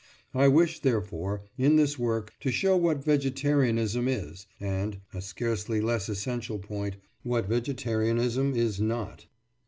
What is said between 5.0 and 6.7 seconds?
(a scarcely less essential